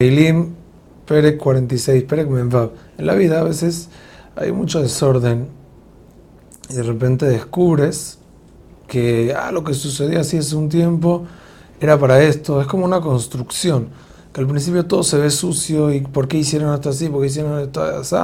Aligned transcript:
Eilim, 0.00 0.54
Perek 1.06 1.38
46, 1.38 2.04
Perek 2.04 2.28
Menvav. 2.28 2.70
En 2.98 3.06
la 3.06 3.16
vida 3.16 3.40
a 3.40 3.42
veces 3.42 3.88
hay 4.36 4.52
mucho 4.52 4.80
desorden 4.80 5.48
y 6.70 6.74
de 6.74 6.84
repente 6.84 7.26
descubres 7.26 8.20
que 8.86 9.34
ah, 9.36 9.50
lo 9.50 9.64
que 9.64 9.74
sucedió 9.74 10.20
así 10.20 10.36
hace 10.36 10.54
un 10.54 10.68
tiempo 10.68 11.26
era 11.80 11.98
para 11.98 12.22
esto. 12.22 12.60
Es 12.60 12.68
como 12.68 12.84
una 12.84 13.00
construcción, 13.00 13.88
que 14.32 14.40
al 14.40 14.46
principio 14.46 14.86
todo 14.86 15.02
se 15.02 15.18
ve 15.18 15.30
sucio 15.30 15.92
y 15.92 16.02
por 16.02 16.28
qué 16.28 16.36
hicieron 16.36 16.72
esto 16.72 16.90
así, 16.90 17.08
por 17.08 17.22
qué 17.22 17.26
hicieron 17.26 17.58
esto 17.58 17.82
así, 17.82 18.14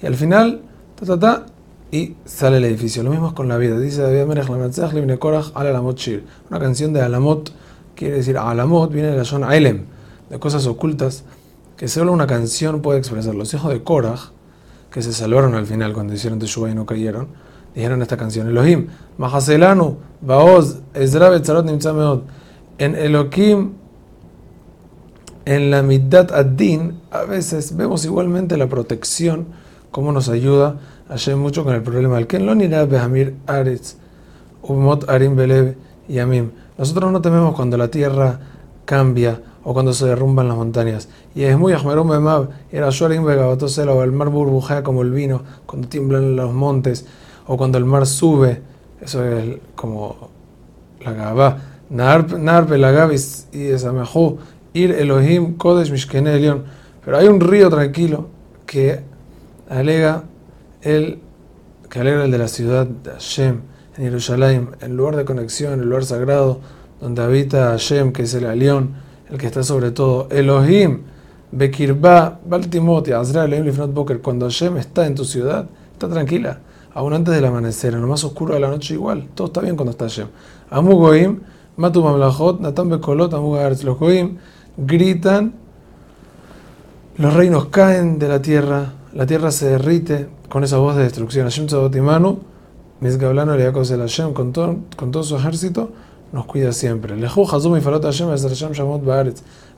y 0.00 0.06
al 0.06 0.14
final, 0.14 0.62
ta, 0.98 1.04
ta, 1.04 1.20
ta, 1.20 1.46
y 1.92 2.14
sale 2.24 2.56
el 2.56 2.64
edificio. 2.64 3.02
Lo 3.02 3.10
mismo 3.10 3.26
es 3.26 3.32
con 3.34 3.48
la 3.48 3.58
vida. 3.58 3.78
Dice 3.78 4.00
David 4.00 4.24
Melech 4.24 4.48
Alamot 5.54 5.98
Shir. 5.98 6.24
Una 6.48 6.58
canción 6.58 6.94
de 6.94 7.02
Alamot, 7.02 7.52
quiere 7.94 8.16
decir 8.16 8.38
Alamot, 8.38 8.90
viene 8.90 9.10
de 9.10 9.18
la 9.18 9.26
zona 9.26 9.50
Ailem 9.50 9.97
de 10.30 10.38
cosas 10.38 10.66
ocultas 10.66 11.24
que 11.76 11.88
solo 11.88 12.12
una 12.12 12.26
canción 12.26 12.82
puede 12.82 12.98
expresar. 12.98 13.34
Los 13.34 13.54
hijos 13.54 13.72
de 13.72 13.82
Korah, 13.82 14.18
que 14.90 15.02
se 15.02 15.12
salvaron 15.12 15.54
al 15.54 15.66
final 15.66 15.92
cuando 15.92 16.14
hicieron 16.14 16.38
Teshuvah 16.38 16.70
y 16.70 16.74
no 16.74 16.86
cayeron, 16.86 17.28
dijeron 17.74 18.02
esta 18.02 18.16
canción: 18.16 18.48
Elohim, 18.48 18.88
Mahaselanu, 19.16 19.96
Baoz, 20.20 20.78
Ezra 20.94 21.28
Betzarot 21.28 21.64
Nimtzameot. 21.64 22.24
En 22.78 22.94
Elohim, 22.94 23.72
en 25.44 25.70
la 25.70 25.82
Middat 25.82 26.32
Ad-Din, 26.32 27.00
a 27.10 27.22
veces 27.22 27.76
vemos 27.76 28.04
igualmente 28.04 28.56
la 28.56 28.68
protección, 28.68 29.46
cómo 29.90 30.12
nos 30.12 30.28
ayuda 30.28 30.78
ayer 31.08 31.36
mucho 31.36 31.64
con 31.64 31.74
el 31.74 31.82
problema 31.82 32.16
del 32.16 32.26
Ken 32.26 32.44
Lonira 32.44 32.84
Behamir 32.84 33.34
Aretz, 33.46 33.96
Umot 34.62 35.08
Arim 35.08 35.36
Belev 35.36 35.76
y 36.08 36.18
Amim. 36.18 36.50
Nosotros 36.76 37.10
no 37.10 37.20
tememos 37.22 37.54
cuando 37.54 37.76
la 37.76 37.88
tierra 37.88 38.40
cambia 38.84 39.40
o 39.68 39.74
cuando 39.74 39.92
se 39.92 40.06
derrumban 40.06 40.48
las 40.48 40.56
montañas. 40.56 41.10
Y 41.34 41.42
es 41.42 41.58
muy 41.58 41.74
Ahmerum 41.74 42.08
Bemab, 42.08 42.48
era 42.72 42.88
Shorim 42.88 43.22
Begabatosela, 43.22 43.92
o 43.92 44.02
el 44.02 44.12
mar 44.12 44.30
burbujea 44.30 44.82
como 44.82 45.02
el 45.02 45.10
vino 45.10 45.42
cuando 45.66 45.88
tiemblan 45.88 46.36
los 46.36 46.54
montes, 46.54 47.04
o 47.46 47.58
cuando 47.58 47.76
el 47.76 47.84
mar 47.84 48.06
sube, 48.06 48.62
eso 48.98 49.22
es 49.26 49.58
como 49.74 50.30
la 51.04 51.12
Gabá. 51.12 51.58
Nar 51.90 52.66
Pelagavis 52.66 53.48
y 53.52 53.66
Esamejú, 53.66 54.38
Ir 54.72 54.92
Elohim 54.92 55.58
Kodesh 55.58 55.92
Mishkene 55.92 56.36
Elion. 56.36 56.64
Pero 57.04 57.18
hay 57.18 57.28
un 57.28 57.38
río 57.38 57.68
tranquilo 57.68 58.28
que 58.64 59.02
alega 59.68 60.24
el 60.80 61.20
que 61.90 62.00
alegra 62.00 62.24
el 62.24 62.30
de 62.30 62.38
la 62.38 62.48
ciudad 62.48 62.86
de 62.86 63.10
Hashem, 63.10 63.60
en 63.98 64.04
Jerusalén, 64.04 64.70
el 64.80 64.96
lugar 64.96 65.16
de 65.16 65.26
conexión, 65.26 65.78
el 65.78 65.90
lugar 65.90 66.06
sagrado, 66.06 66.60
donde 67.02 67.20
habita 67.20 67.68
Hashem, 67.72 68.12
que 68.12 68.22
es 68.22 68.32
el 68.32 68.46
Alión 68.46 69.06
el 69.30 69.38
que 69.38 69.46
está 69.46 69.62
sobre 69.62 69.90
todo. 69.90 70.28
Elohim, 70.30 71.02
Bekirba, 71.52 72.40
Baltimoti, 72.44 73.12
Azra, 73.12 73.44
Elohim, 73.44 73.94
Boker. 73.94 74.20
Cuando 74.20 74.46
Hashem 74.46 74.76
está 74.76 75.06
en 75.06 75.14
tu 75.14 75.24
ciudad, 75.24 75.66
está 75.92 76.08
tranquila. 76.08 76.60
Aún 76.94 77.12
antes 77.12 77.34
del 77.34 77.44
amanecer, 77.44 77.94
en 77.94 78.00
lo 78.00 78.08
más 78.08 78.24
oscuro 78.24 78.54
de 78.54 78.60
la 78.60 78.68
noche, 78.68 78.94
igual. 78.94 79.28
Todo 79.34 79.48
está 79.48 79.60
bien 79.60 79.76
cuando 79.76 79.92
está 79.92 80.06
Hashem. 80.06 80.28
Amu 80.70 80.96
Goim, 80.96 81.40
Matu 81.76 82.02
Mamlachot, 82.02 82.60
Natan 82.60 82.88
Bekolot, 82.88 83.32
Los 83.84 83.98
Goim 83.98 84.36
gritan, 84.76 85.54
los 87.16 87.34
reinos 87.34 87.66
caen 87.66 88.18
de 88.18 88.28
la 88.28 88.40
tierra, 88.40 88.92
la 89.12 89.26
tierra 89.26 89.50
se 89.50 89.70
derrite 89.70 90.28
con 90.48 90.64
esa 90.64 90.78
voz 90.78 90.96
de 90.96 91.02
destrucción. 91.02 91.44
Hashem 91.44 91.66
Tzavotimanu, 91.66 92.38
Mizgablano 93.00 93.54
Eliakos 93.54 93.90
el 93.90 94.00
Hashem, 94.00 94.32
con 94.32 94.52
todo, 94.52 94.76
con 94.96 95.10
todo 95.10 95.22
su 95.24 95.36
ejército 95.36 95.90
nos 96.32 96.46
cuida 96.46 96.72
siempre. 96.72 97.14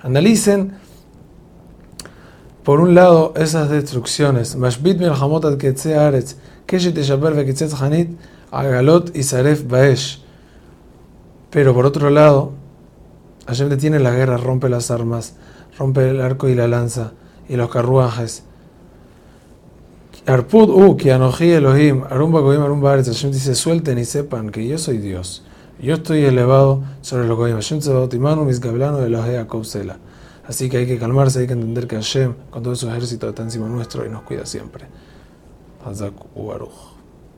Analicen, 0.02 0.72
por 2.64 2.80
un 2.80 2.94
lado, 2.94 3.32
esas 3.36 3.70
destrucciones. 3.70 4.56
Pero 11.50 11.74
por 11.74 11.86
otro 11.86 12.10
lado, 12.10 12.52
Hashem 13.46 13.68
detiene 13.68 13.98
la 13.98 14.12
guerra, 14.12 14.36
rompe 14.36 14.68
las 14.68 14.90
armas, 14.90 15.34
rompe 15.78 16.08
el 16.08 16.20
arco 16.20 16.48
y 16.48 16.54
la 16.54 16.68
lanza 16.68 17.12
y 17.48 17.56
los 17.56 17.70
carruajes. 17.70 18.44
Arpud 20.26 20.68
u, 20.68 20.96
Elohim, 21.00 22.04
Arumba 22.08 22.40
Goim, 22.40 22.62
Arumba 22.62 22.90
Hashem 23.02 23.32
dice, 23.32 23.54
suelten 23.54 23.98
y 23.98 24.04
sepan 24.04 24.50
que 24.50 24.66
yo 24.66 24.78
soy 24.78 24.98
Dios. 24.98 25.42
Yo 25.82 25.94
estoy 25.94 26.24
elevado 26.24 26.82
sobre 27.00 27.26
lo 27.26 27.42
que 27.42 27.52
Hashem 27.52 27.78
Tzabatimanu, 27.78 28.44
mis 28.44 28.60
gablano 28.60 28.98
de 28.98 29.08
la 29.08 29.22
Jacob 29.22 29.64
Así 30.46 30.68
que 30.68 30.76
hay 30.76 30.86
que 30.86 30.98
calmarse, 30.98 31.40
hay 31.40 31.46
que 31.46 31.54
entender 31.54 31.86
que 31.86 31.96
Hashem, 31.96 32.34
con 32.50 32.62
todo 32.62 32.76
su 32.76 32.88
ejército, 32.90 33.30
está 33.30 33.42
encima 33.42 33.66
nuestro 33.66 34.04
y 34.04 34.10
nos 34.10 34.22
cuida 34.22 34.44
siempre. 34.44 34.84
Hazak 35.82 36.12
Ubaruch. 36.34 36.99